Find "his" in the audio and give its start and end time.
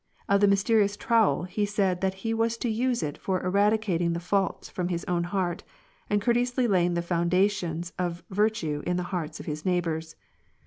4.87-5.05, 9.45-9.63